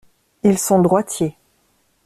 Ils 0.41 0.57
sont 0.57 0.81
droitiers. 0.81 1.37